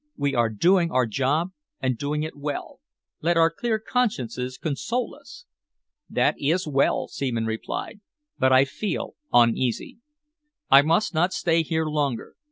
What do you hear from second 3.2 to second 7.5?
Let our clear consciences console us." "That is well," Seaman